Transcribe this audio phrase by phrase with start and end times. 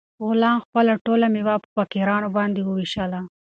[0.25, 3.19] غلام خپله ټوله مېوه په فقیرانو باندې وویشله.